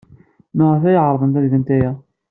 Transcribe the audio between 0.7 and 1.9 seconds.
ay ɛerḍent ad gent